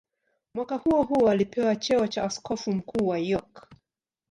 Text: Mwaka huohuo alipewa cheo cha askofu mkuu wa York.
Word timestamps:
Mwaka 0.53 0.75
huohuo 0.77 1.29
alipewa 1.29 1.75
cheo 1.75 2.07
cha 2.07 2.23
askofu 2.23 2.71
mkuu 2.71 3.07
wa 3.07 3.19
York. 3.19 3.69